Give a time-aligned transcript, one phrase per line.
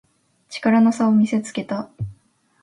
[0.49, 1.87] 力の差を見せつけた